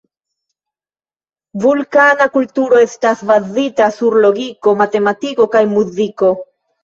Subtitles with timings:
[1.65, 6.33] Vulkana kulturo estas bazita sur logiko, matematiko kaj muziko.